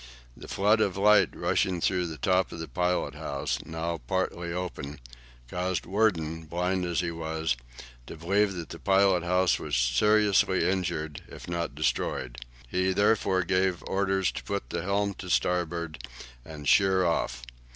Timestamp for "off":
17.05-17.43